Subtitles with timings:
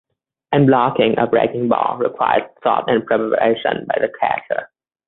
[0.51, 4.71] And blocking a breaking ball requires thought and preparation by the catcher.